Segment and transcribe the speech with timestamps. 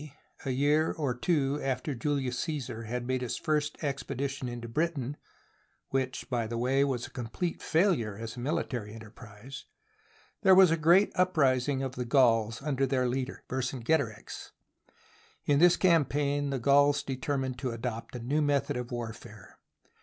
[0.47, 4.73] a year or two after Julius L\ Cassar had made his first expedition into *■"•>•
[4.73, 5.15] Britain
[5.89, 9.65] (which, by the way, was a com plete failure as a military enterprise),
[10.41, 14.49] there was a great uprising of the Gauls under their leader, Ver cingetorix.
[15.45, 19.59] In this campaign the Gauls determined to adopt a new method of warfare.